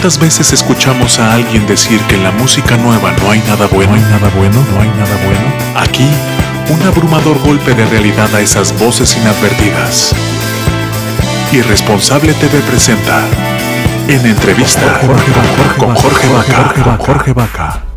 ¿Cuántas 0.00 0.20
veces 0.20 0.52
escuchamos 0.52 1.18
a 1.18 1.34
alguien 1.34 1.66
decir 1.66 2.00
que 2.02 2.14
en 2.14 2.22
la 2.22 2.30
música 2.30 2.76
nueva 2.76 3.10
no 3.20 3.32
hay 3.32 3.40
nada 3.40 3.66
bueno, 3.66 3.90
no 3.90 3.96
hay 3.96 4.02
nada 4.02 4.30
bueno, 4.36 4.64
no 4.72 4.80
hay 4.80 4.88
nada 4.90 5.16
bueno? 5.24 5.40
Aquí, 5.74 6.08
un 6.72 6.80
abrumador 6.86 7.36
golpe 7.40 7.74
de 7.74 7.84
realidad 7.84 8.32
a 8.32 8.40
esas 8.40 8.78
voces 8.78 9.16
inadvertidas. 9.16 10.14
Irresponsable 11.50 12.32
TV 12.34 12.60
presenta 12.60 13.24
en 14.06 14.24
entrevista 14.24 15.00
con 15.76 15.96
Jorge 15.96 16.28
Vaca. 16.28 16.96
Jorge 17.04 17.32
Vaca. 17.32 17.87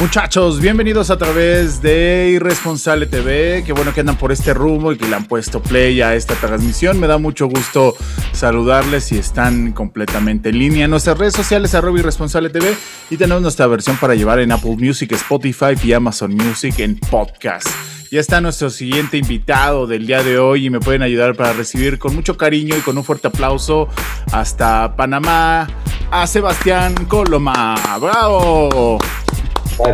Muchachos, 0.00 0.60
bienvenidos 0.62 1.10
a 1.10 1.18
través 1.18 1.82
de 1.82 2.30
Irresponsable 2.34 3.04
TV. 3.04 3.62
Qué 3.66 3.74
bueno 3.74 3.92
que 3.92 4.00
andan 4.00 4.16
por 4.16 4.32
este 4.32 4.54
rumbo 4.54 4.92
y 4.92 4.96
que 4.96 5.06
le 5.06 5.14
han 5.14 5.26
puesto 5.26 5.62
play 5.62 6.00
a 6.00 6.14
esta 6.14 6.34
transmisión. 6.36 6.98
Me 6.98 7.06
da 7.06 7.18
mucho 7.18 7.48
gusto 7.48 7.94
saludarles 8.32 9.04
si 9.04 9.18
están 9.18 9.72
completamente 9.72 10.48
en 10.48 10.58
línea. 10.58 10.86
En 10.86 10.90
nuestras 10.90 11.18
redes 11.18 11.34
sociales, 11.34 11.74
arroba 11.74 11.98
Irresponsable 11.98 12.48
TV. 12.48 12.74
Y 13.10 13.18
tenemos 13.18 13.42
nuestra 13.42 13.66
versión 13.66 13.98
para 13.98 14.14
llevar 14.14 14.38
en 14.40 14.52
Apple 14.52 14.76
Music, 14.78 15.12
Spotify 15.12 15.74
y 15.84 15.92
Amazon 15.92 16.34
Music 16.34 16.78
en 16.78 16.98
podcast. 16.98 17.68
Ya 18.10 18.20
está 18.20 18.40
nuestro 18.40 18.70
siguiente 18.70 19.18
invitado 19.18 19.86
del 19.86 20.06
día 20.06 20.22
de 20.22 20.38
hoy 20.38 20.66
y 20.66 20.70
me 20.70 20.80
pueden 20.80 21.02
ayudar 21.02 21.36
para 21.36 21.52
recibir 21.52 21.98
con 21.98 22.14
mucho 22.14 22.38
cariño 22.38 22.74
y 22.74 22.80
con 22.80 22.96
un 22.96 23.04
fuerte 23.04 23.28
aplauso 23.28 23.86
hasta 24.32 24.96
Panamá 24.96 25.68
a 26.10 26.26
Sebastián 26.26 26.94
Coloma. 27.04 27.76
¡Bravo! 28.00 28.98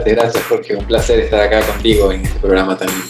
Gracias 0.05 0.45
Jorge, 0.45 0.77
un 0.77 0.84
placer 0.84 1.20
estar 1.20 1.41
acá 1.41 1.61
contigo 1.61 2.12
en 2.12 2.25
este 2.25 2.39
programa 2.39 2.77
también. 2.77 3.03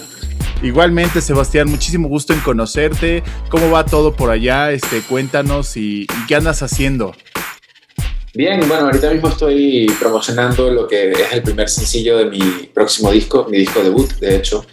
Igualmente, 0.63 1.21
Sebastián, 1.21 1.69
muchísimo 1.69 2.09
gusto 2.09 2.33
en 2.33 2.41
conocerte. 2.41 3.23
¿Cómo 3.51 3.71
va 3.71 3.85
todo 3.85 4.15
por 4.15 4.31
allá? 4.31 4.73
Este, 4.73 5.03
cuéntanos 5.03 5.77
y, 5.77 6.07
qué 6.27 6.35
andas 6.35 6.63
haciendo. 6.63 7.15
Bien, 8.35 8.61
bueno, 8.67 8.87
ahorita 8.87 9.11
mismo 9.11 9.29
estoy 9.29 9.87
promocionando 9.99 10.71
lo 10.71 10.87
que 10.87 11.13
es 11.13 11.33
el 11.33 11.43
primer 11.43 11.69
sencillo 11.69 12.19
de 12.19 12.27
mi 12.27 12.71
próximo 12.73 13.11
disco, 13.11 13.47
mi 13.51 13.59
disco 13.59 13.83
debut, 13.83 14.13
de 14.15 14.37
hecho. 14.37 14.67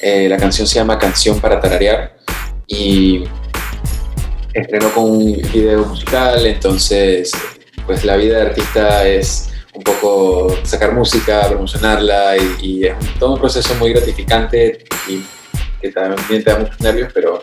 Eh, 0.00 0.28
la 0.28 0.36
canción 0.36 0.66
se 0.66 0.76
llama 0.76 0.98
Canción 0.98 1.40
para 1.40 1.60
Tararear 1.60 2.16
y 2.66 3.24
estreno 4.52 4.90
con 4.90 5.04
un 5.04 5.42
video 5.52 5.84
musical, 5.84 6.46
entonces, 6.46 7.32
pues 7.86 8.04
la 8.04 8.16
vida 8.16 8.36
de 8.36 8.42
artista 8.42 9.06
es 9.06 9.48
un 9.78 9.84
poco 9.84 10.56
sacar 10.64 10.92
música, 10.92 11.46
promocionarla 11.48 12.36
y, 12.60 12.84
es 12.84 12.94
todo 13.20 13.34
un 13.34 13.38
proceso 13.38 13.76
muy 13.76 13.92
gratificante 13.92 14.84
y 15.06 15.24
que 15.80 15.92
también 15.92 16.42
te 16.42 16.50
da 16.50 16.58
muchos 16.58 16.80
nervios, 16.80 17.12
pero, 17.14 17.40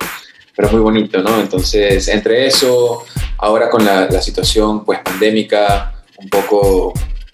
pero 0.54 0.70
muy 0.70 0.82
bonito, 0.82 1.22
¿no? 1.22 1.40
Entonces, 1.40 2.06
entre 2.10 2.46
eso, 2.48 3.06
ahora 3.38 3.70
con 3.70 3.86
la, 3.86 4.08
la 4.10 4.22
situación 4.22 4.84
pues 4.84 5.00
pandémica, 5.00 5.94
un 6.18 6.28
poco 6.28 6.92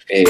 eh, 0.08 0.24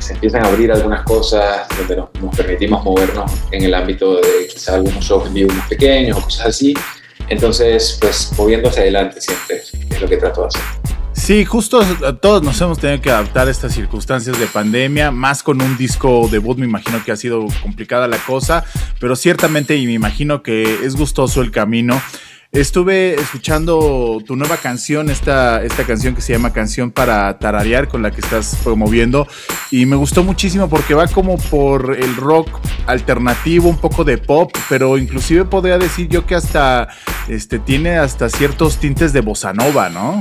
se 0.00 0.14
empiezan 0.14 0.44
a 0.44 0.48
abrir 0.48 0.72
algunas 0.72 1.04
cosas 1.04 1.68
donde 1.78 1.94
nos, 1.94 2.08
nos, 2.20 2.36
permitimos 2.36 2.82
movernos 2.82 3.30
en 3.52 3.62
el 3.62 3.74
ámbito 3.74 4.16
de 4.16 4.48
quizá 4.52 4.74
algunos 4.74 5.04
shows 5.04 5.28
en 5.28 5.34
vivo 5.34 5.52
más 5.52 5.68
pequeños 5.68 6.18
o 6.18 6.22
cosas 6.22 6.46
así. 6.46 6.74
Entonces, 7.28 7.96
pues 8.00 8.32
moviendo 8.36 8.70
hacia 8.70 8.82
adelante 8.82 9.20
siempre 9.20 9.58
es 9.58 10.00
lo 10.00 10.08
que 10.08 10.16
trato 10.16 10.40
de 10.42 10.46
hacer. 10.48 10.83
Sí, 11.24 11.46
justo 11.46 11.80
todos 12.20 12.42
nos 12.42 12.60
hemos 12.60 12.78
tenido 12.78 13.00
que 13.00 13.10
adaptar 13.10 13.48
a 13.48 13.50
estas 13.50 13.72
circunstancias 13.72 14.38
de 14.38 14.46
pandemia, 14.46 15.10
más 15.10 15.42
con 15.42 15.62
un 15.62 15.74
disco 15.78 16.28
debut, 16.30 16.58
me 16.58 16.66
imagino 16.66 17.02
que 17.02 17.12
ha 17.12 17.16
sido 17.16 17.46
complicada 17.62 18.06
la 18.06 18.18
cosa, 18.18 18.62
pero 19.00 19.16
ciertamente 19.16 19.74
y 19.74 19.86
me 19.86 19.94
imagino 19.94 20.42
que 20.42 20.84
es 20.84 20.96
gustoso 20.96 21.40
el 21.40 21.50
camino. 21.50 21.98
Estuve 22.52 23.14
escuchando 23.14 24.22
tu 24.26 24.36
nueva 24.36 24.58
canción, 24.58 25.08
esta, 25.08 25.64
esta 25.64 25.84
canción 25.84 26.14
que 26.14 26.20
se 26.20 26.34
llama 26.34 26.52
Canción 26.52 26.90
para 26.90 27.38
Tararear, 27.38 27.88
con 27.88 28.02
la 28.02 28.10
que 28.10 28.20
estás 28.20 28.58
promoviendo, 28.62 29.26
y 29.70 29.86
me 29.86 29.96
gustó 29.96 30.24
muchísimo 30.24 30.68
porque 30.68 30.92
va 30.92 31.06
como 31.06 31.38
por 31.38 31.96
el 31.98 32.16
rock 32.16 32.50
alternativo, 32.86 33.70
un 33.70 33.78
poco 33.78 34.04
de 34.04 34.18
pop, 34.18 34.52
pero 34.68 34.98
inclusive 34.98 35.46
podría 35.46 35.78
decir 35.78 36.06
yo 36.06 36.26
que 36.26 36.34
hasta 36.34 36.88
este, 37.28 37.58
tiene 37.58 37.96
hasta 37.96 38.28
ciertos 38.28 38.76
tintes 38.76 39.14
de 39.14 39.22
bossa 39.22 39.54
nova, 39.54 39.88
¿no? 39.88 40.20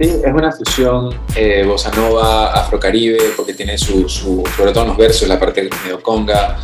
Sí, 0.00 0.04
es 0.24 0.32
una 0.32 0.52
fusión 0.52 1.12
eh, 1.34 1.64
bossa 1.66 1.90
nova, 1.90 2.52
afrocaribe, 2.52 3.18
porque 3.36 3.52
tiene 3.52 3.76
su, 3.76 4.08
sobre 4.08 4.70
todo 4.70 4.82
en 4.84 4.88
los 4.90 4.96
versos, 4.96 5.28
la 5.28 5.40
parte 5.40 5.68
medio 5.82 6.00
conga, 6.00 6.56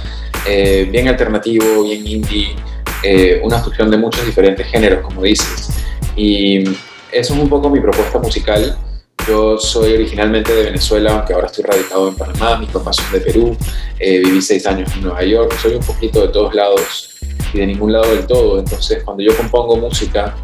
eh, 0.47 0.87
bien 0.89 1.09
alternativo, 1.09 1.83
bien 1.83 2.07
indie, 2.07 2.55
eh, 3.03 3.41
una 3.43 3.59
fusión 3.59 3.91
de 3.91 3.97
muchos 3.97 4.25
diferentes 4.25 4.65
géneros, 4.69 5.01
como 5.01 5.23
dices. 5.23 5.69
Y 6.15 6.63
eso 7.11 7.35
es 7.35 7.41
un 7.41 7.49
poco 7.49 7.69
mi 7.69 7.81
propuesta 7.81 8.21
musical. 8.21 8.79
Yo 9.27 9.59
soy 9.59 9.95
originalmente 9.95 10.55
de 10.55 10.65
Venezuela, 10.65 11.15
aunque 11.15 11.33
ahora 11.33 11.47
estoy 11.47 11.65
radicado 11.65 12.09
en 12.09 12.15
Panamá, 12.15 12.59
mis 12.59 12.71
papás 12.71 12.97
son 12.97 13.11
de 13.11 13.21
Perú, 13.21 13.57
eh, 13.99 14.21
viví 14.21 14.41
seis 14.43 14.65
años 14.67 14.93
en 14.95 15.03
Nueva 15.03 15.25
York, 15.25 15.57
soy 15.61 15.75
un 15.75 15.83
poquito 15.83 16.21
de 16.25 16.29
todos 16.29 16.55
lados 16.55 17.17
y 17.53 17.59
de 17.59 17.67
ningún 17.67 17.93
lado 17.93 18.15
del 18.15 18.29
todo. 18.29 18.61
Entonces, 18.61 19.03
cuando 19.03 19.25
yo 19.25 19.37
compongo 19.37 19.77
música, 19.77 20.37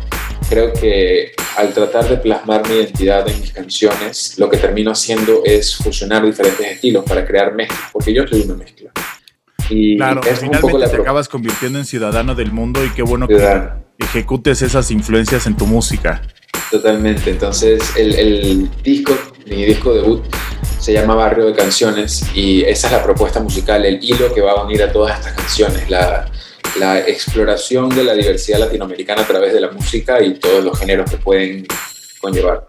creo 0.50 0.72
que 0.72 1.32
al 1.56 1.72
tratar 1.72 2.08
de 2.08 2.16
plasmar 2.16 2.68
mi 2.68 2.74
identidad 2.74 3.26
en 3.28 3.40
mis 3.40 3.52
canciones, 3.52 4.34
lo 4.36 4.50
que 4.50 4.56
termino 4.56 4.90
haciendo 4.90 5.42
es 5.44 5.76
fusionar 5.76 6.26
diferentes 6.26 6.66
estilos 6.66 7.04
para 7.04 7.24
crear 7.24 7.54
mezclas, 7.54 7.90
porque 7.92 8.12
yo 8.12 8.26
soy 8.26 8.42
una 8.42 8.56
mezcla. 8.56 8.90
Y 9.70 9.96
claro, 9.96 10.20
es 10.28 10.40
finalmente 10.40 10.88
te 10.88 10.96
acabas 10.96 11.28
convirtiendo 11.28 11.78
en 11.78 11.84
ciudadano 11.84 12.34
del 12.34 12.50
mundo 12.50 12.84
y 12.84 12.90
qué 12.90 13.02
bueno 13.02 13.28
que 13.28 13.68
ejecutes 13.98 14.62
esas 14.62 14.90
influencias 14.90 15.46
en 15.46 15.56
tu 15.56 15.66
música. 15.66 16.20
Totalmente, 16.72 17.30
entonces 17.30 17.96
el, 17.96 18.14
el 18.14 18.70
disco, 18.82 19.16
mi 19.46 19.64
disco 19.64 19.94
debut, 19.94 20.24
se 20.80 20.92
llama 20.92 21.14
Barrio 21.14 21.46
de 21.46 21.54
Canciones 21.54 22.24
y 22.34 22.62
esa 22.62 22.88
es 22.88 22.92
la 22.92 23.02
propuesta 23.04 23.38
musical, 23.38 23.84
el 23.84 24.02
hilo 24.02 24.34
que 24.34 24.40
va 24.40 24.52
a 24.52 24.64
unir 24.64 24.82
a 24.82 24.90
todas 24.90 25.18
estas 25.18 25.34
canciones, 25.34 25.88
la, 25.88 26.28
la 26.78 27.00
exploración 27.00 27.88
de 27.88 28.04
la 28.04 28.14
diversidad 28.14 28.58
latinoamericana 28.58 29.22
a 29.22 29.26
través 29.26 29.52
de 29.52 29.60
la 29.60 29.70
música 29.70 30.22
y 30.22 30.34
todos 30.34 30.62
los 30.62 30.78
géneros 30.78 31.10
que 31.10 31.16
pueden 31.16 31.66
conllevar. 32.20 32.68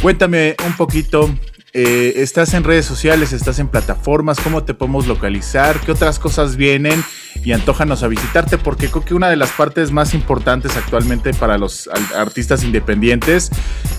Cuéntame 0.00 0.56
un 0.66 0.76
poquito 0.76 1.28
eh, 1.72 2.14
estás 2.16 2.54
en 2.54 2.64
redes 2.64 2.84
sociales, 2.84 3.32
estás 3.32 3.58
en 3.60 3.68
plataformas, 3.68 4.40
cómo 4.40 4.64
te 4.64 4.74
podemos 4.74 5.06
localizar, 5.06 5.78
qué 5.80 5.92
otras 5.92 6.18
cosas 6.18 6.56
vienen 6.56 7.02
y 7.44 7.52
antojanos 7.52 8.02
a 8.02 8.08
visitarte, 8.08 8.58
porque 8.58 8.88
creo 8.88 9.04
que 9.04 9.14
una 9.14 9.28
de 9.28 9.36
las 9.36 9.52
partes 9.52 9.92
más 9.92 10.12
importantes 10.14 10.76
actualmente 10.76 11.32
para 11.32 11.58
los 11.58 11.88
artistas 12.16 12.64
independientes 12.64 13.50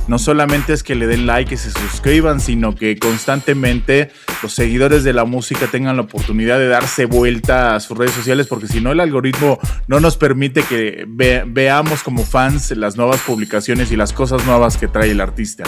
no 0.07 0.19
solamente 0.19 0.73
es 0.73 0.83
que 0.83 0.95
le 0.95 1.07
den 1.07 1.25
like 1.25 1.53
y 1.53 1.57
se 1.57 1.71
suscriban, 1.71 2.41
sino 2.41 2.75
que 2.75 2.99
constantemente 2.99 4.11
los 4.43 4.53
seguidores 4.53 5.03
de 5.03 5.13
la 5.13 5.23
música 5.23 5.67
tengan 5.67 5.95
la 5.95 6.01
oportunidad 6.01 6.59
de 6.59 6.67
darse 6.67 7.05
vuelta 7.05 7.75
a 7.75 7.79
sus 7.79 7.97
redes 7.97 8.13
sociales, 8.13 8.47
porque 8.47 8.67
si 8.67 8.81
no 8.81 8.91
el 8.91 8.99
algoritmo 8.99 9.59
no 9.87 9.99
nos 9.99 10.17
permite 10.17 10.63
que 10.63 11.05
veamos 11.07 12.03
como 12.03 12.25
fans 12.25 12.71
las 12.71 12.97
nuevas 12.97 13.21
publicaciones 13.21 13.91
y 13.91 13.95
las 13.95 14.11
cosas 14.11 14.45
nuevas 14.45 14.75
que 14.75 14.87
trae 14.87 15.11
el 15.11 15.21
artista. 15.21 15.63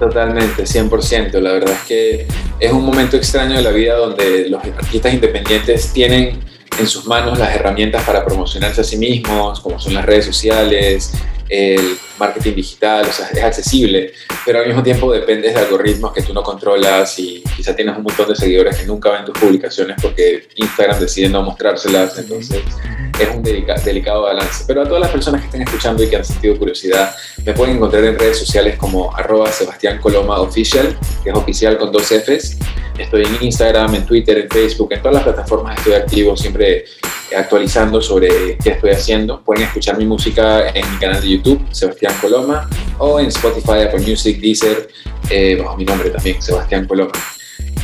Totalmente, 0.00 0.64
100%. 0.64 1.38
La 1.40 1.52
verdad 1.52 1.74
es 1.74 1.86
que 1.86 2.26
es 2.58 2.72
un 2.72 2.82
momento 2.86 3.18
extraño 3.18 3.56
de 3.56 3.62
la 3.62 3.70
vida 3.70 3.96
donde 3.96 4.48
los 4.48 4.64
artistas 4.64 5.12
independientes 5.12 5.92
tienen 5.92 6.40
en 6.80 6.86
sus 6.86 7.06
manos 7.06 7.38
las 7.38 7.54
herramientas 7.54 8.02
para 8.04 8.24
promocionarse 8.24 8.80
a 8.80 8.84
sí 8.84 8.96
mismos, 8.96 9.60
como 9.60 9.78
son 9.78 9.94
las 9.94 10.04
redes 10.04 10.24
sociales, 10.24 11.12
el 11.48 11.98
marketing 12.18 12.54
digital, 12.54 13.06
o 13.06 13.12
sea, 13.12 13.28
es 13.32 13.42
accesible, 13.42 14.12
pero 14.46 14.60
al 14.60 14.66
mismo 14.66 14.82
tiempo 14.82 15.12
dependes 15.12 15.52
de 15.52 15.60
algoritmos 15.60 16.12
que 16.12 16.22
tú 16.22 16.32
no 16.32 16.42
controlas 16.42 17.18
y 17.18 17.42
quizá 17.56 17.74
tienes 17.74 17.96
un 17.96 18.04
montón 18.04 18.28
de 18.28 18.36
seguidores 18.36 18.78
que 18.78 18.86
nunca 18.86 19.10
ven 19.10 19.24
tus 19.24 19.36
publicaciones 19.36 19.96
porque 20.00 20.48
Instagram 20.54 21.00
decide 21.00 21.28
no 21.28 21.42
mostrárselas, 21.42 22.16
entonces 22.18 22.62
es 23.18 23.28
un 23.34 23.42
delicado 23.42 24.22
balance. 24.22 24.64
Pero 24.66 24.82
a 24.82 24.84
todas 24.84 25.00
las 25.00 25.10
personas 25.10 25.40
que 25.40 25.48
estén 25.48 25.62
escuchando 25.62 26.02
y 26.02 26.08
que 26.08 26.16
han 26.16 26.24
sentido 26.24 26.56
curiosidad, 26.56 27.14
me 27.44 27.52
pueden 27.52 27.76
encontrar 27.76 28.04
en 28.04 28.18
redes 28.18 28.38
sociales 28.38 28.76
como 28.76 29.14
arroba 29.14 29.50
Sebastián 29.52 29.98
Coloma 30.00 30.40
Official, 30.40 30.96
que 31.22 31.30
es 31.30 31.36
oficial 31.36 31.76
con 31.76 31.92
dos 31.92 32.10
Fs. 32.10 32.56
Estoy 33.00 33.24
en 33.24 33.42
Instagram, 33.42 33.94
en 33.94 34.04
Twitter, 34.04 34.38
en 34.38 34.48
Facebook, 34.50 34.92
en 34.92 35.00
todas 35.00 35.14
las 35.14 35.24
plataformas 35.24 35.78
estoy 35.78 35.94
activo, 35.94 36.36
siempre 36.36 36.84
actualizando 37.34 38.02
sobre 38.02 38.58
qué 38.62 38.70
estoy 38.70 38.90
haciendo. 38.90 39.40
Pueden 39.42 39.64
escuchar 39.64 39.96
mi 39.96 40.04
música 40.04 40.68
en 40.68 40.90
mi 40.92 40.98
canal 40.98 41.20
de 41.20 41.30
YouTube, 41.30 41.66
Sebastián 41.70 42.14
Coloma, 42.20 42.68
o 42.98 43.18
en 43.18 43.26
Spotify, 43.26 43.82
Apple 43.86 44.00
Music, 44.06 44.38
Deezer, 44.40 44.88
eh, 45.30 45.56
bajo 45.56 45.78
mi 45.78 45.84
nombre 45.84 46.10
también, 46.10 46.42
Sebastián 46.42 46.86
Coloma. 46.86 47.12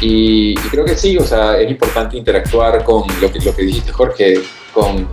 Y, 0.03 0.55
creo 0.55 0.85
que 0.85 0.97
sí, 0.97 1.17
o 1.17 1.25
sea, 1.25 1.59
es 1.59 1.71
importante 1.71 2.19
interactuar 2.19 2.85
con 2.85 3.05
lo 3.21 3.33
que, 3.33 3.39
lo 3.41 3.57
que 3.57 3.63
dijiste, 3.63 3.93
Jorge, 3.93 4.43
con 4.75 5.09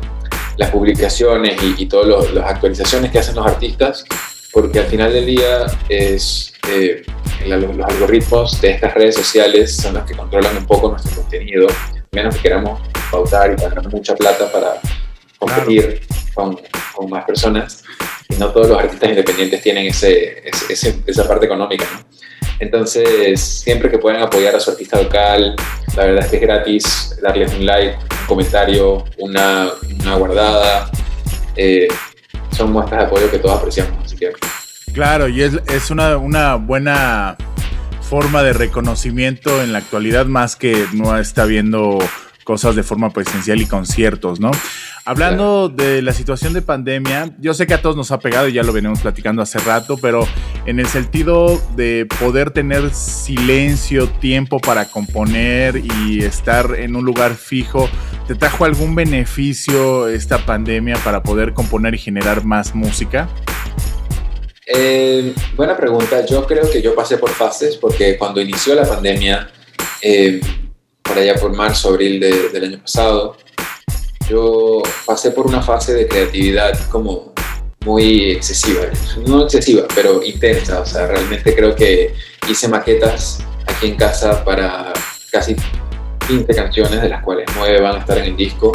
las 0.58 0.70
publicaciones 0.70 1.56
y, 1.64 1.84
y 1.84 1.86
todas 1.86 2.30
las 2.34 2.46
actualizaciones 2.46 3.10
que 3.10 3.20
hacen 3.20 3.36
los 3.36 3.46
artistas, 3.48 4.04
porque 4.52 4.80
al 4.80 4.86
final 4.86 5.14
del 5.14 5.26
día 5.26 5.66
es 5.88 6.54
eh, 6.70 7.04
los, 7.46 7.90
algoritmos 7.90 8.62
de 8.62 8.72
estas 8.72 8.94
redes 8.94 9.16
sociales 9.16 9.76
son 9.76 9.96
los 9.96 10.04
que 10.04 10.16
controlan 10.16 10.58
un 10.58 10.66
poco 10.66 10.90
nuestro 10.90 11.22
contenido, 11.22 11.68
menos 12.12 12.36
que 12.36 12.42
queramos 12.42 12.82
pautar 13.12 13.52
y 13.52 13.56
pagar 13.56 13.88
mucha 13.90 14.16
plata 14.16 14.52
para 14.52 14.80
competir 15.38 16.02
con, 16.34 16.60
con, 16.96 17.10
más 17.10 17.26
personas. 17.26 17.84
Y 18.30 18.36
no 18.36 18.52
todos 18.52 18.70
los 18.70 18.80
artistas 18.80 19.10
independientes 19.10 19.62
tienen 19.62 19.88
ese, 19.88 20.44
esa 21.06 21.28
parte 21.28 21.46
económica. 21.46 21.86
Entonces, 22.60 23.40
siempre 23.42 23.90
que 23.90 23.98
puedan 23.98 24.22
apoyar 24.22 24.56
a 24.56 24.60
su 24.60 24.72
artista 24.72 25.02
local, 25.02 25.56
la 25.96 26.06
verdad 26.06 26.26
es 26.26 26.32
que 26.32 26.38
es 26.38 26.42
gratis 26.42 27.16
darles 27.22 27.54
un 27.54 27.66
like, 27.66 27.98
un 28.22 28.28
comentario, 28.28 29.04
una, 29.18 29.72
una 30.02 30.16
guardada. 30.16 30.90
Eh, 31.56 31.88
son 32.56 32.72
muestras 32.72 33.02
de 33.02 33.06
apoyo 33.08 33.30
que 33.30 33.40
todos 33.40 33.58
apreciamos. 33.58 34.06
Así 34.06 34.16
que 34.16 34.32
Claro, 34.94 35.28
y 35.28 35.42
es, 35.42 35.60
es 35.74 35.90
una, 35.90 36.18
una, 36.18 36.56
buena 36.56 37.36
forma 38.02 38.44
de 38.44 38.54
reconocimiento 38.54 39.64
en 39.64 39.74
la 39.74 39.80
actualidad, 39.80 40.28
más 40.28 40.56
que 40.56 40.86
no 40.94 41.18
está 41.18 41.46
viendo 41.46 41.98
cosas 42.44 42.76
de 42.76 42.84
forma 42.84 43.10
presencial 43.10 43.60
y 43.60 43.66
conciertos, 43.66 44.40
¿no? 44.40 44.52
Hablando 45.06 45.68
de 45.68 46.02
la 46.02 46.14
situación 46.14 46.54
de 46.54 46.62
pandemia, 46.62 47.36
yo 47.40 47.54
sé 47.54 47.66
que 47.66 47.74
a 47.74 47.82
todos 47.82 47.98
nos 47.98 48.12
ha 48.12 48.20
pegado 48.20 48.48
y 48.48 48.54
ya 48.54 48.64
lo 48.64 48.72
venimos 48.72 49.02
platicando 49.02 49.42
hace 49.42 49.60
rato, 49.60 49.98
pero 49.98 50.28
en 50.66 50.80
el 50.80 50.88
sentido 50.88 51.60
de 51.76 52.08
poder 52.20 52.52
tener 52.52 52.94
silencio, 52.94 54.08
tiempo 54.08 54.60
para 54.60 54.86
componer 54.86 55.82
y 56.06 56.24
estar 56.24 56.76
en 56.78 56.96
un 56.96 57.04
lugar 57.04 57.34
fijo, 57.34 57.90
¿te 58.28 58.36
trajo 58.36 58.64
algún 58.64 58.94
beneficio 58.94 60.08
esta 60.08 60.38
pandemia 60.46 60.98
para 61.04 61.24
poder 61.24 61.54
componer 61.54 61.96
y 61.96 61.98
generar 61.98 62.46
más 62.46 62.76
música? 62.76 63.28
Eh, 64.66 65.34
buena 65.56 65.76
pregunta. 65.76 66.26
Yo 66.26 66.46
creo 66.46 66.70
que 66.70 66.82
yo 66.82 66.96
pasé 66.96 67.18
por 67.18 67.30
fases 67.30 67.78
porque 67.78 68.18
cuando 68.18 68.42
inició 68.42 68.76
la 68.76 68.88
pandemia, 68.88 69.50
eh, 70.02 70.40
por 71.02 71.18
allá 71.18 71.36
por 71.36 71.54
marzo, 71.54 71.90
abril 71.90 72.20
del 72.20 72.64
año 72.64 72.80
pasado, 72.80 73.38
yo 74.30 74.82
pasé 75.06 75.32
por 75.32 75.48
una 75.48 75.62
fase 75.62 75.94
de 75.94 76.08
creatividad 76.08 76.80
como 76.90 77.34
muy 77.86 78.32
excesiva. 78.32 78.86
No 79.28 79.44
excesiva, 79.44 79.86
pero 79.94 80.24
intensa. 80.24 80.80
O 80.80 80.86
sea, 80.86 81.08
realmente 81.08 81.54
creo 81.56 81.76
que 81.76 82.14
hice 82.50 82.68
maquetas 82.68 83.40
aquí 83.68 83.88
en 83.88 83.96
casa 83.96 84.44
para 84.46 84.94
casi 85.32 85.56
15 86.28 86.56
canciones, 86.56 87.02
de 87.02 87.10
las 87.10 87.22
cuales 87.22 87.46
9 87.56 87.82
van 87.82 87.98
a 87.98 88.00
estar 88.00 88.18
en 88.18 88.26
el 88.26 88.38
disco. 88.38 88.72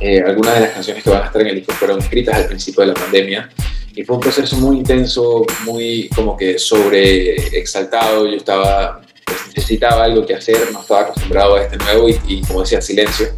Eh, 0.00 0.20
algunas 0.20 0.54
de 0.54 0.60
las 0.60 0.70
canciones 0.70 1.04
que 1.04 1.10
van 1.10 1.22
a 1.22 1.26
estar 1.26 1.40
en 1.40 1.48
el 1.48 1.54
disco 1.56 1.72
fueron 1.74 2.00
escritas 2.00 2.34
al 2.34 2.46
principio 2.46 2.82
de 2.82 2.88
la 2.88 2.94
pandemia 2.94 3.48
y 3.96 4.04
fue 4.04 4.16
un 4.16 4.20
proceso 4.20 4.56
muy 4.56 4.76
intenso, 4.76 5.46
muy 5.64 6.10
como 6.14 6.36
que 6.36 6.58
sobre 6.58 7.58
exaltado. 7.58 8.26
Yo 8.26 8.36
estaba, 8.36 9.00
pues, 9.24 9.46
necesitaba 9.56 10.04
algo 10.04 10.24
que 10.26 10.34
hacer, 10.34 10.70
no 10.70 10.82
estaba 10.82 11.00
acostumbrado 11.00 11.56
a 11.56 11.62
este 11.62 11.78
nuevo 11.78 12.06
y, 12.08 12.42
como 12.42 12.60
decía, 12.60 12.82
silencio. 12.82 13.28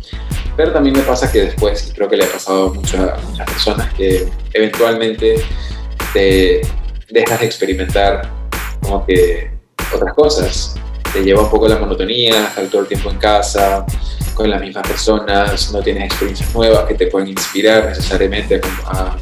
Pero 0.57 0.73
también 0.73 0.97
me 0.97 1.03
pasa 1.03 1.31
que 1.31 1.43
después, 1.43 1.89
y 1.89 1.93
creo 1.93 2.09
que 2.09 2.17
le 2.17 2.25
ha 2.25 2.33
pasado 2.33 2.67
a 2.67 2.75
muchas, 2.75 3.21
personas, 3.47 3.95
que 3.95 4.29
eventualmente 4.53 5.37
te 6.13 6.63
dejas 7.09 7.39
de 7.39 7.47
experimentar 7.47 8.29
como 8.83 9.07
que 9.07 9.53
otras 9.95 10.13
cosas. 10.15 10.75
Te 11.13 11.23
lleva 11.23 11.43
un 11.43 11.51
poco 11.51 11.69
la 11.69 11.79
monotonía, 11.79 12.49
estar 12.49 12.67
todo 12.67 12.83
el 12.83 12.89
tiempo 12.89 13.11
en 13.11 13.19
casa, 13.19 13.87
con 14.35 14.51
las 14.51 14.61
mismas 14.61 14.87
personas, 14.87 15.73
no 15.73 15.81
tienes 15.83 16.05
experiencias 16.05 16.53
nuevas 16.53 16.85
que 16.87 16.95
te 16.95 17.07
pueden 17.07 17.29
inspirar 17.29 17.87
necesariamente 17.87 18.61
a, 18.87 19.17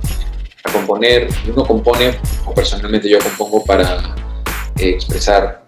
componer, 0.67 1.29
uno 1.49 1.65
compone, 1.65 2.19
o 2.45 2.55
personalmente 2.55 3.09
yo 3.09 3.19
compongo 3.19 3.65
para 3.65 4.15
eh, 4.79 4.91
expresar 4.91 5.67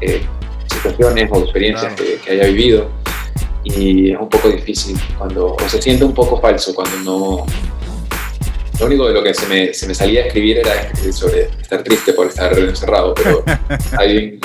eh, 0.00 0.22
situaciones 0.66 1.30
o 1.32 1.42
experiencias 1.42 1.94
que, 1.94 2.30
haya 2.30 2.46
vivido. 2.46 2.90
Y 3.64 4.12
es 4.12 4.18
un 4.18 4.28
poco 4.28 4.48
difícil 4.48 4.98
cuando, 5.18 5.54
o 5.54 5.68
se 5.68 5.82
siente 5.82 6.04
un 6.04 6.14
poco 6.14 6.40
falso 6.40 6.74
cuando 6.74 6.96
no... 6.98 7.46
Lo 8.80 8.86
único 8.86 9.08
de 9.08 9.14
lo 9.14 9.22
que 9.24 9.34
se 9.34 9.46
me, 9.48 9.74
se 9.74 9.88
me 9.88 9.94
salía 9.94 10.22
a 10.22 10.26
escribir 10.26 10.58
era 10.58 10.72
sobre 11.12 11.48
estar 11.60 11.82
triste 11.82 12.12
por 12.12 12.28
estar 12.28 12.56
encerrado, 12.56 13.12
pero 13.14 13.42
hay 13.98 14.38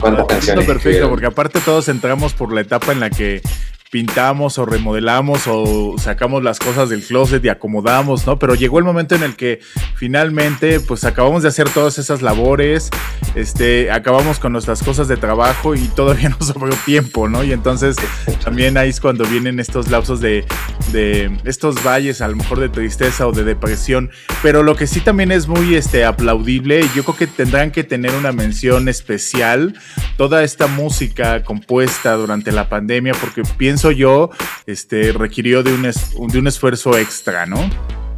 cuántas 0.00 0.26
canciones. 0.26 0.66
Perfecto, 0.66 1.08
porque 1.08 1.26
aparte 1.26 1.60
todos 1.60 1.88
entramos 1.88 2.32
por 2.32 2.52
la 2.52 2.62
etapa 2.62 2.90
en 2.90 3.00
la 3.00 3.10
que 3.10 3.40
pintamos 3.90 4.58
o 4.58 4.66
remodelamos 4.66 5.42
o 5.46 5.96
sacamos 5.98 6.42
las 6.42 6.58
cosas 6.58 6.90
del 6.90 7.02
closet 7.02 7.44
y 7.44 7.48
acomodamos, 7.48 8.26
¿no? 8.26 8.38
Pero 8.38 8.54
llegó 8.54 8.78
el 8.78 8.84
momento 8.84 9.14
en 9.14 9.22
el 9.22 9.36
que 9.36 9.60
finalmente 9.96 10.80
pues 10.80 11.04
acabamos 11.04 11.42
de 11.42 11.48
hacer 11.48 11.70
todas 11.70 11.98
esas 11.98 12.20
labores, 12.20 12.90
este, 13.34 13.90
acabamos 13.90 14.38
con 14.38 14.52
nuestras 14.52 14.82
cosas 14.82 15.08
de 15.08 15.16
trabajo 15.16 15.74
y 15.74 15.88
todavía 15.88 16.28
nos 16.40 16.48
sobró 16.48 16.74
tiempo, 16.84 17.28
¿no? 17.28 17.44
Y 17.44 17.52
entonces 17.52 17.96
también 18.44 18.76
ahí 18.76 18.90
es 18.90 19.00
cuando 19.00 19.24
vienen 19.24 19.58
estos 19.60 19.88
lapsos 19.88 20.20
de, 20.20 20.44
de 20.92 21.30
estos 21.44 21.82
valles 21.82 22.20
a 22.20 22.28
lo 22.28 22.36
mejor 22.36 22.60
de 22.60 22.68
tristeza 22.68 23.26
o 23.26 23.32
de 23.32 23.44
depresión, 23.44 24.10
pero 24.42 24.62
lo 24.62 24.76
que 24.76 24.86
sí 24.86 25.00
también 25.00 25.32
es 25.32 25.48
muy 25.48 25.74
este, 25.74 26.04
aplaudible, 26.04 26.82
yo 26.94 27.04
creo 27.04 27.16
que 27.16 27.26
tendrán 27.26 27.70
que 27.70 27.84
tener 27.84 28.12
una 28.14 28.32
mención 28.32 28.88
especial 28.88 29.74
toda 30.16 30.44
esta 30.44 30.66
música 30.66 31.42
compuesta 31.42 32.14
durante 32.14 32.52
la 32.52 32.68
pandemia 32.68 33.14
porque 33.14 33.42
pienso 33.56 33.77
yo, 33.92 34.30
este, 34.66 35.12
requirió 35.12 35.62
de 35.62 35.72
un, 35.72 35.82
de 35.82 36.38
un 36.38 36.46
esfuerzo 36.46 36.96
extra, 36.96 37.46
¿no? 37.46 37.70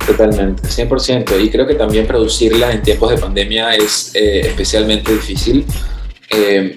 Totalmente, 0.06 0.62
100%. 0.62 1.40
Y 1.42 1.50
creo 1.50 1.66
que 1.66 1.74
también 1.74 2.06
producirla 2.06 2.72
en 2.72 2.82
tiempos 2.82 3.10
de 3.10 3.18
pandemia 3.18 3.74
es 3.74 4.12
eh, 4.14 4.40
especialmente 4.40 5.12
difícil. 5.12 5.64
Eh, 6.30 6.74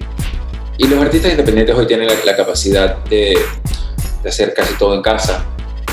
y 0.78 0.86
los 0.88 1.00
artistas 1.00 1.30
independientes 1.30 1.74
hoy 1.74 1.86
tienen 1.86 2.08
la, 2.24 2.36
capacidad 2.36 3.04
de, 3.04 3.38
de, 4.22 4.28
hacer 4.28 4.52
casi 4.52 4.74
todo 4.74 4.94
en 4.94 5.02
casa, 5.02 5.44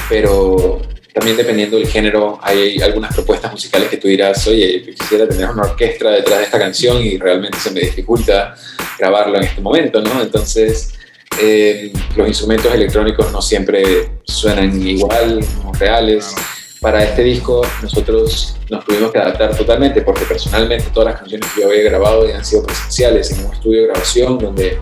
pero 0.09 0.81
también 1.13 1.37
dependiendo 1.37 1.77
del 1.77 1.87
género, 1.87 2.39
hay 2.41 2.81
algunas 2.81 3.13
propuestas 3.13 3.51
musicales 3.51 3.89
que 3.89 3.97
tú 3.97 4.07
dirás, 4.07 4.47
oye, 4.47 4.95
quisiera 4.97 5.27
tener 5.27 5.49
una 5.49 5.63
orquesta 5.63 6.09
detrás 6.09 6.39
de 6.39 6.45
esta 6.45 6.57
canción 6.57 7.01
y 7.01 7.17
realmente 7.17 7.59
se 7.59 7.71
me 7.71 7.81
dificulta 7.81 8.55
grabarlo 8.97 9.37
en 9.37 9.43
este 9.43 9.61
momento, 9.61 10.01
¿no? 10.01 10.21
Entonces, 10.21 10.93
eh, 11.39 11.91
los 12.15 12.27
instrumentos 12.27 12.73
electrónicos 12.73 13.31
no 13.31 13.41
siempre 13.41 14.11
suenan 14.23 14.85
igual, 14.85 15.43
como 15.57 15.73
reales. 15.73 16.35
Para 16.79 17.03
este 17.03 17.23
disco 17.23 17.61
nosotros 17.83 18.57
nos 18.69 18.83
tuvimos 18.85 19.11
que 19.11 19.19
adaptar 19.19 19.55
totalmente 19.55 20.01
porque 20.01 20.25
personalmente 20.25 20.87
todas 20.91 21.13
las 21.13 21.19
canciones 21.19 21.47
que 21.53 21.61
yo 21.61 21.67
había 21.67 21.83
grabado 21.83 22.25
han 22.33 22.43
sido 22.43 22.63
presenciales 22.63 23.31
en 23.31 23.45
un 23.45 23.53
estudio 23.53 23.81
de 23.81 23.87
grabación 23.87 24.39
donde 24.39 24.79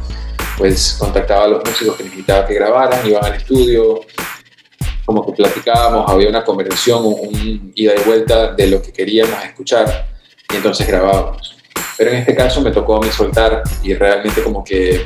pues 0.57 0.95
contactaba 0.97 1.45
a 1.45 1.47
los 1.47 1.63
músicos 1.65 1.97
que 1.97 2.03
necesitaba 2.03 2.45
que 2.45 2.53
grabaran, 2.53 3.05
iban 3.05 3.25
al 3.25 3.33
estudio, 3.33 4.01
como 5.05 5.25
que 5.25 5.31
platicábamos, 5.31 6.09
había 6.09 6.29
una 6.29 6.43
conversación, 6.43 7.03
un 7.03 7.71
ida 7.75 7.93
y 7.95 8.03
vuelta 8.05 8.53
de 8.53 8.67
lo 8.67 8.81
que 8.81 8.93
queríamos 8.93 9.43
escuchar 9.43 10.07
y 10.53 10.57
entonces 10.57 10.87
grabábamos. 10.87 11.57
Pero 11.97 12.11
en 12.11 12.17
este 12.17 12.35
caso 12.35 12.61
me 12.61 12.71
tocó 12.71 12.97
a 12.97 13.01
mí 13.01 13.11
soltar 13.11 13.63
y 13.83 13.93
realmente 13.93 14.43
como 14.43 14.63
que 14.63 15.05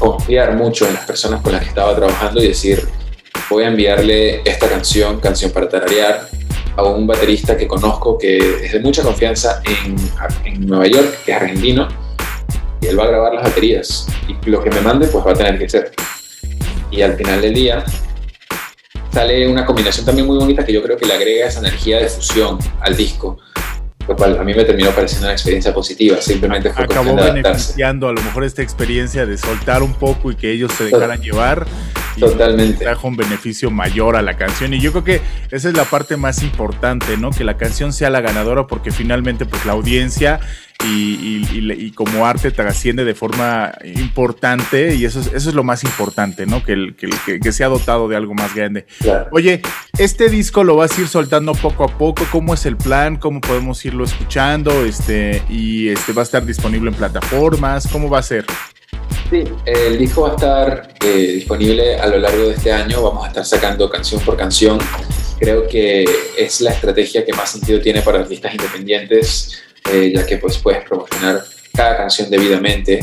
confiar 0.00 0.54
mucho 0.54 0.88
en 0.88 0.94
las 0.94 1.04
personas 1.04 1.40
con 1.42 1.52
las 1.52 1.62
que 1.62 1.68
estaba 1.68 1.94
trabajando 1.94 2.42
y 2.42 2.48
decir, 2.48 2.88
voy 3.48 3.64
a 3.64 3.68
enviarle 3.68 4.40
esta 4.44 4.68
canción, 4.68 5.20
canción 5.20 5.52
para 5.52 5.68
tararear, 5.68 6.26
a 6.76 6.82
un 6.84 7.06
baterista 7.06 7.56
que 7.56 7.66
conozco 7.68 8.16
que 8.18 8.38
es 8.64 8.72
de 8.72 8.80
mucha 8.80 9.02
confianza 9.02 9.62
en, 9.64 9.96
en 10.44 10.66
Nueva 10.66 10.86
York, 10.86 11.18
que 11.24 11.32
es 11.32 11.36
argentino, 11.36 11.86
y 12.80 12.86
él 12.86 12.98
va 12.98 13.04
a 13.04 13.08
grabar 13.08 13.34
las 13.34 13.44
baterías. 13.44 14.06
Y 14.26 14.50
lo 14.50 14.62
que 14.64 14.70
me 14.70 14.80
mande, 14.80 15.06
pues 15.06 15.24
va 15.24 15.32
a 15.32 15.34
tener 15.34 15.58
que 15.58 15.68
ser. 15.68 15.92
Y 16.90 17.02
al 17.02 17.14
final 17.14 17.42
del 17.42 17.54
día 17.54 17.84
sale 19.12 19.46
una 19.48 19.66
combinación 19.66 20.06
también 20.06 20.26
muy 20.26 20.38
bonita 20.38 20.64
que 20.64 20.72
yo 20.72 20.82
creo 20.82 20.96
que 20.96 21.04
le 21.04 21.12
agrega 21.12 21.46
esa 21.46 21.60
energía 21.60 21.98
de 21.98 22.08
fusión 22.08 22.58
al 22.80 22.96
disco 22.96 23.38
lo 24.08 24.16
cual 24.16 24.38
a 24.38 24.44
mí 24.44 24.54
me 24.54 24.64
terminó 24.64 24.90
pareciendo 24.90 25.26
una 25.26 25.32
experiencia 25.32 25.72
positiva, 25.72 26.20
simplemente 26.20 26.72
fue 26.72 26.84
Acabó 26.84 27.14
beneficiando 27.14 28.08
a 28.08 28.12
lo 28.12 28.22
mejor 28.22 28.44
esta 28.44 28.62
experiencia 28.62 29.26
de 29.26 29.38
soltar 29.38 29.82
un 29.82 29.92
poco 29.92 30.30
y 30.30 30.36
que 30.36 30.50
ellos 30.50 30.72
se 30.72 30.84
dejaran 30.84 31.20
llevar, 31.20 31.66
Totalmente. 32.18 32.84
Trajo 32.84 33.08
un 33.08 33.16
beneficio 33.16 33.70
mayor 33.70 34.16
a 34.16 34.22
la 34.22 34.36
canción. 34.36 34.74
Y 34.74 34.80
yo 34.80 34.92
creo 34.92 35.04
que 35.04 35.20
esa 35.50 35.68
es 35.68 35.76
la 35.76 35.84
parte 35.84 36.16
más 36.16 36.42
importante, 36.42 37.16
¿no? 37.16 37.30
Que 37.30 37.44
la 37.44 37.56
canción 37.56 37.92
sea 37.92 38.10
la 38.10 38.20
ganadora 38.20 38.66
porque 38.66 38.90
finalmente 38.90 39.46
pues 39.46 39.64
la 39.64 39.72
audiencia 39.72 40.40
y, 40.84 41.90
como 41.92 42.26
arte 42.26 42.50
trasciende 42.50 43.04
de 43.04 43.14
forma 43.14 43.72
importante 43.84 44.94
y 44.94 45.04
eso 45.04 45.20
es, 45.20 45.26
eso 45.28 45.48
es 45.50 45.54
lo 45.54 45.64
más 45.64 45.84
importante, 45.84 46.46
¿no? 46.46 46.62
Que, 46.62 46.72
el, 46.72 46.96
que, 46.96 47.40
que, 47.40 47.52
sea 47.52 47.68
dotado 47.68 48.08
de 48.08 48.16
algo 48.16 48.34
más 48.34 48.54
grande. 48.54 48.86
Oye, 49.32 49.60
este 49.98 50.28
disco 50.28 50.64
lo 50.64 50.76
vas 50.76 50.96
a 50.96 51.02
ir 51.02 51.08
soltando 51.08 51.54
poco 51.54 51.84
a 51.84 51.98
poco, 51.98 52.24
¿cómo 52.30 52.54
es 52.54 52.64
el 52.66 52.76
plan? 52.76 53.16
¿Cómo 53.16 53.40
podemos 53.40 53.84
irlo 53.84 54.04
escuchando? 54.04 54.84
Este, 54.84 55.42
y 55.48 55.88
este 55.88 56.12
va 56.12 56.22
a 56.22 56.24
estar 56.24 56.44
disponible 56.44 56.90
en 56.90 56.96
plataformas, 56.96 57.86
¿cómo 57.88 58.08
va 58.08 58.20
a 58.20 58.22
ser? 58.22 58.46
Sí, 59.30 59.44
el 59.64 59.96
disco 59.96 60.22
va 60.22 60.30
a 60.30 60.34
estar 60.34 60.94
eh, 61.04 61.32
disponible 61.34 61.96
a 61.96 62.06
lo 62.08 62.18
largo 62.18 62.48
de 62.48 62.54
este 62.54 62.72
año, 62.72 63.00
vamos 63.02 63.24
a 63.24 63.28
estar 63.28 63.44
sacando 63.44 63.88
canción 63.88 64.20
por 64.22 64.36
canción. 64.36 64.78
Creo 65.38 65.68
que 65.68 66.04
es 66.36 66.60
la 66.60 66.72
estrategia 66.72 67.24
que 67.24 67.32
más 67.32 67.52
sentido 67.52 67.80
tiene 67.80 68.02
para 68.02 68.18
artistas 68.18 68.52
independientes 68.52 69.62
eh, 69.92 70.12
ya 70.14 70.26
que 70.26 70.36
pues 70.36 70.58
puedes 70.58 70.84
promocionar 70.84 71.42
cada 71.74 71.96
canción 71.96 72.30
debidamente. 72.30 73.00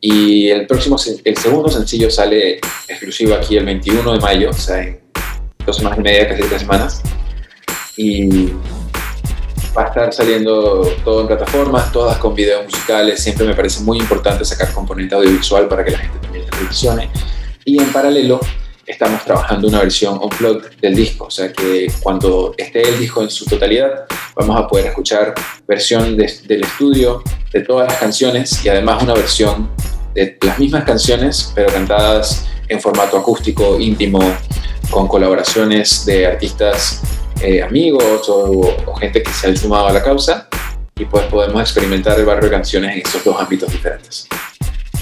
Y 0.00 0.48
el 0.48 0.66
próximo, 0.66 0.96
el 1.24 1.36
segundo 1.36 1.68
sencillo 1.70 2.10
sale 2.10 2.60
exclusivo 2.88 3.34
aquí 3.34 3.56
el 3.56 3.64
21 3.64 4.12
de 4.12 4.20
mayo, 4.20 4.50
o 4.50 4.52
sea, 4.52 4.82
en 4.82 5.00
dos 5.64 5.76
semanas 5.76 5.98
y 5.98 6.02
media, 6.02 6.28
casi 6.28 6.42
tres 6.42 6.60
semanas. 6.60 7.02
Y 7.96 8.50
va 9.76 9.84
a 9.84 9.86
estar 9.88 10.12
saliendo 10.12 10.82
todo 11.04 11.20
en 11.20 11.26
plataformas, 11.26 11.92
todas 11.92 12.16
con 12.18 12.34
videos 12.34 12.64
musicales. 12.64 13.22
Siempre 13.22 13.46
me 13.46 13.54
parece 13.54 13.82
muy 13.82 13.98
importante 13.98 14.44
sacar 14.44 14.72
componente 14.72 15.14
audiovisual 15.14 15.68
para 15.68 15.84
que 15.84 15.90
la 15.90 15.98
gente 15.98 16.18
también 16.20 16.44
se 16.44 16.50
reflexione. 16.52 17.10
Y 17.64 17.80
en 17.80 17.92
paralelo, 17.92 18.40
estamos 18.86 19.24
trabajando 19.24 19.68
una 19.68 19.80
versión 19.80 20.18
unplugged 20.22 20.78
del 20.80 20.94
disco, 20.94 21.24
o 21.24 21.30
sea 21.30 21.52
que 21.52 21.90
cuando 22.00 22.54
esté 22.56 22.88
el 22.88 23.00
disco 23.00 23.20
en 23.20 23.30
su 23.30 23.44
totalidad 23.44 24.04
vamos 24.36 24.56
a 24.56 24.68
poder 24.68 24.86
escuchar 24.86 25.34
versión 25.66 26.16
del 26.16 26.62
estudio 26.62 27.22
de 27.52 27.62
todas 27.62 27.88
las 27.88 27.98
canciones 27.98 28.64
y 28.64 28.68
además 28.68 29.02
una 29.02 29.14
versión 29.14 29.68
de 30.14 30.38
las 30.40 30.58
mismas 30.60 30.84
canciones 30.84 31.50
pero 31.52 31.72
cantadas 31.72 32.46
en 32.68 32.80
formato 32.80 33.18
acústico, 33.18 33.80
íntimo, 33.80 34.20
con 34.90 35.08
colaboraciones 35.08 36.06
de 36.06 36.26
artistas 36.26 37.02
eh, 37.40 37.62
amigos 37.62 38.28
o, 38.28 38.94
gente 39.00 39.22
que 39.22 39.30
se 39.30 39.48
ha 39.48 39.56
sumado 39.56 39.88
a 39.88 39.92
la 39.92 40.02
causa 40.02 40.48
y 40.98 41.04
pues 41.04 41.24
podemos 41.26 41.60
experimentar 41.60 42.18
el 42.18 42.24
barrio 42.24 42.44
de 42.44 42.50
canciones 42.50 42.92
en 42.92 42.98
estos 42.98 43.22
dos 43.24 43.38
ámbitos 43.38 43.70
diferentes. 43.70 44.28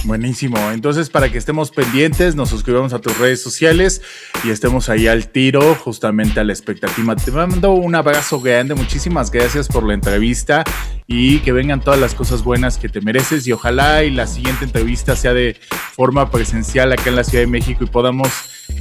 Buenísimo. 0.05 0.59
Entonces, 0.71 1.09
para 1.09 1.31
que 1.31 1.39
estemos 1.39 1.71
pendientes, 1.71 2.37
nos 2.37 2.51
suscribamos 2.51 2.93
a 2.93 2.99
tus 2.99 3.17
redes 3.17 3.41
sociales 3.43 4.03
y 4.45 4.51
estemos 4.51 4.91
ahí 4.91 5.07
al 5.07 5.29
tiro, 5.29 5.75
justamente 5.77 6.41
a 6.41 6.45
la 6.45 6.53
expectativa. 6.53 7.17
Te 7.17 7.31
mando 7.31 7.73
un 7.73 7.95
abrazo 7.95 8.39
grande. 8.39 8.75
Muchísimas 8.75 9.31
gracias 9.31 9.67
por 9.67 9.83
la 9.83 9.95
entrevista 9.95 10.63
y 11.07 11.39
que 11.39 11.53
vengan 11.53 11.81
todas 11.81 11.99
las 11.99 12.15
cosas 12.15 12.45
buenas 12.45 12.77
que 12.77 12.91
te 12.91 13.01
mereces. 13.01 13.47
Y 13.47 13.53
ojalá 13.53 14.05
y 14.05 14.11
la 14.11 14.27
siguiente 14.27 14.67
entrevista 14.67 15.17
sea 15.17 15.33
de 15.33 15.57
forma 15.71 16.31
presencial 16.31 16.93
acá 16.93 17.09
en 17.09 17.17
la 17.17 17.25
Ciudad 17.25 17.45
de 17.45 17.51
México 17.51 17.85
y 17.85 17.87
podamos 17.87 18.29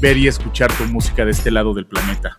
ver 0.02 0.18
y 0.18 0.28
escuchar 0.28 0.74
tu 0.74 0.84
música 0.86 1.24
de 1.24 1.32
este 1.32 1.52
lado 1.52 1.74
del 1.74 1.86
planeta. 1.86 2.36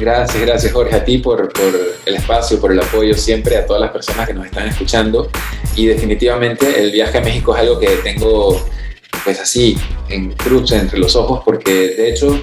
Gracias, 0.00 0.40
gracias 0.40 0.72
Jorge 0.72 0.96
a 0.96 1.04
ti 1.04 1.18
por, 1.18 1.52
por, 1.52 1.78
el 2.06 2.14
espacio, 2.14 2.58
por 2.58 2.72
el 2.72 2.80
apoyo 2.80 3.12
siempre 3.14 3.58
a 3.58 3.66
todas 3.66 3.82
las 3.82 3.90
personas 3.90 4.26
que 4.26 4.32
nos 4.32 4.46
están 4.46 4.66
escuchando. 4.66 5.28
Y 5.76 5.86
definitivamente 5.86 6.80
el 6.80 6.90
viaje 6.90 7.18
a 7.18 7.20
México 7.20 7.54
es 7.54 7.60
algo 7.60 7.78
que 7.78 7.88
tengo 8.02 8.64
pues 9.22 9.38
así 9.38 9.76
en 10.08 10.32
cruz 10.32 10.72
entre 10.72 10.98
los 10.98 11.14
ojos 11.14 11.42
porque 11.44 11.70
de 11.70 12.08
hecho 12.08 12.40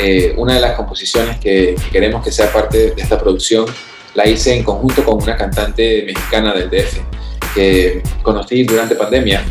eh, 0.00 0.32
una 0.38 0.54
de 0.54 0.60
las 0.60 0.74
composiciones 0.74 1.38
que, 1.38 1.76
queremos 1.92 2.24
que 2.24 2.32
sea 2.32 2.50
parte 2.50 2.92
de 2.92 3.02
esta 3.02 3.18
producción 3.18 3.66
la 4.14 4.26
hice 4.26 4.56
en 4.56 4.64
conjunto 4.64 5.04
con 5.04 5.22
una 5.22 5.36
cantante 5.36 6.04
mexicana 6.06 6.54
del 6.54 6.70
DF 6.70 7.00
que 7.54 8.02
conocí 8.22 8.64
durante 8.64 8.94
pandemia 8.94 9.44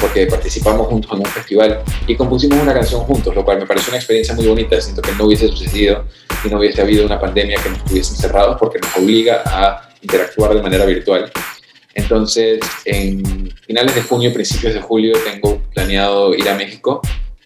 porque 0.00 0.26
participamos 0.26 0.86
juntos 0.86 1.10
en 1.12 1.18
un 1.18 1.26
festival 1.26 1.82
y 2.06 2.16
compusimos 2.16 2.58
una 2.60 2.74
canción 2.74 3.00
juntos, 3.02 3.34
lo 3.34 3.44
cual 3.44 3.58
me 3.58 3.66
pareció 3.66 3.90
una 3.90 3.98
experiencia 3.98 4.34
muy 4.34 4.46
bonita. 4.46 4.80
Siento 4.80 5.02
que 5.02 5.12
no 5.12 5.24
hubiese 5.24 5.48
sucedido 5.48 6.04
si 6.42 6.48
no 6.48 6.58
hubiese 6.58 6.80
habido 6.80 7.04
una 7.04 7.20
pandemia 7.20 7.60
que 7.62 7.68
nos 7.68 7.78
estuviese 7.78 8.14
encerrados 8.14 8.56
porque 8.58 8.78
nos 8.78 8.96
obliga 8.96 9.42
a 9.44 9.90
interactuar 10.00 10.54
de 10.54 10.62
manera 10.62 10.86
virtual. 10.86 11.30
Entonces, 11.94 12.60
en 12.84 13.52
finales 13.66 13.94
de 13.94 14.02
junio, 14.02 14.32
principios 14.32 14.74
de 14.74 14.80
julio, 14.80 15.12
tengo 15.24 15.60
planeado 15.74 16.34
ir 16.34 16.48
a 16.48 16.54
México, 16.54 17.02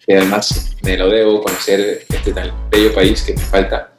y 0.06 0.12
además 0.12 0.76
me 0.82 0.96
lo 0.98 1.08
debo 1.08 1.42
conocer 1.42 2.04
este 2.08 2.32
tan 2.32 2.52
bello 2.70 2.94
país 2.94 3.22
que 3.22 3.32
me 3.32 3.40
falta 3.40 3.93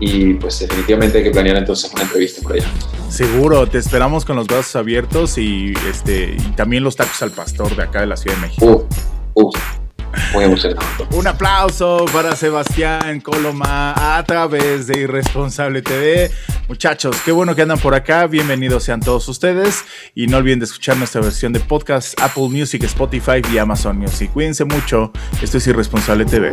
y 0.00 0.34
pues 0.34 0.60
definitivamente 0.60 1.18
hay 1.18 1.24
que 1.24 1.30
planear 1.30 1.56
entonces 1.56 1.90
una 1.92 2.02
entrevista 2.02 2.42
por 2.42 2.52
allá. 2.52 2.66
Seguro, 3.08 3.66
te 3.66 3.78
esperamos 3.78 4.24
con 4.24 4.36
los 4.36 4.46
brazos 4.46 4.76
abiertos 4.76 5.38
y 5.38 5.74
este 5.88 6.36
y 6.38 6.52
también 6.52 6.84
los 6.84 6.96
tacos 6.96 7.20
al 7.22 7.30
pastor 7.30 7.74
de 7.74 7.82
acá 7.82 8.00
de 8.00 8.06
la 8.06 8.16
Ciudad 8.16 8.36
de 8.36 8.42
México. 8.42 8.86
Uh, 9.34 9.42
uh, 9.42 9.52
muy 10.32 10.44
emocionado. 10.44 10.86
Un 11.12 11.26
aplauso 11.26 12.04
para 12.12 12.34
Sebastián 12.36 13.20
Coloma 13.20 14.16
a 14.18 14.22
través 14.24 14.86
de 14.86 15.00
Irresponsable 15.00 15.82
TV. 15.82 16.30
Muchachos, 16.68 17.16
qué 17.24 17.32
bueno 17.32 17.54
que 17.54 17.62
andan 17.62 17.78
por 17.78 17.94
acá. 17.94 18.26
Bienvenidos 18.26 18.84
sean 18.84 19.00
todos 19.00 19.28
ustedes. 19.28 19.84
Y 20.14 20.26
no 20.26 20.38
olviden 20.38 20.58
de 20.58 20.66
escuchar 20.66 20.96
nuestra 20.96 21.20
versión 21.20 21.52
de 21.52 21.60
podcast 21.60 22.18
Apple 22.20 22.48
Music, 22.50 22.82
Spotify 22.84 23.42
y 23.52 23.58
Amazon 23.58 23.98
Music. 23.98 24.30
Cuídense 24.32 24.64
mucho. 24.64 25.12
Esto 25.42 25.58
es 25.58 25.66
Irresponsable 25.66 26.24
TV. 26.24 26.52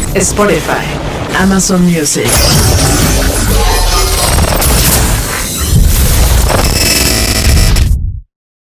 Spotify. 0.19 0.83
Amazon 1.39 1.85
Music. 1.85 3.00